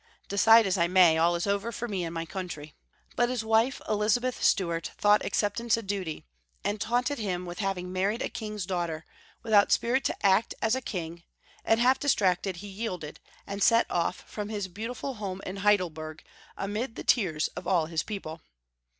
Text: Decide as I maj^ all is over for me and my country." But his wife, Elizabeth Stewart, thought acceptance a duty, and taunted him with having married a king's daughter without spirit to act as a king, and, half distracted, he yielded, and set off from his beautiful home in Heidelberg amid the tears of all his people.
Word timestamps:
Decide 0.27 0.65
as 0.65 0.79
I 0.79 0.87
maj^ 0.87 1.21
all 1.21 1.35
is 1.35 1.45
over 1.45 1.71
for 1.71 1.87
me 1.87 2.03
and 2.03 2.11
my 2.11 2.25
country." 2.25 2.73
But 3.15 3.29
his 3.29 3.45
wife, 3.45 3.79
Elizabeth 3.87 4.41
Stewart, 4.43 4.89
thought 4.97 5.23
acceptance 5.23 5.77
a 5.77 5.83
duty, 5.83 6.25
and 6.63 6.81
taunted 6.81 7.19
him 7.19 7.45
with 7.45 7.59
having 7.59 7.93
married 7.93 8.23
a 8.23 8.29
king's 8.29 8.65
daughter 8.65 9.05
without 9.43 9.71
spirit 9.71 10.03
to 10.05 10.25
act 10.25 10.55
as 10.59 10.73
a 10.73 10.81
king, 10.81 11.21
and, 11.63 11.79
half 11.79 11.99
distracted, 11.99 12.55
he 12.55 12.67
yielded, 12.67 13.19
and 13.45 13.61
set 13.61 13.85
off 13.91 14.23
from 14.25 14.49
his 14.49 14.67
beautiful 14.67 15.13
home 15.13 15.39
in 15.45 15.57
Heidelberg 15.57 16.23
amid 16.57 16.95
the 16.95 17.03
tears 17.03 17.49
of 17.49 17.67
all 17.67 17.85
his 17.85 18.01
people. 18.01 18.41